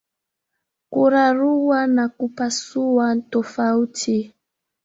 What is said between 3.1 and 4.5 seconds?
ntofauti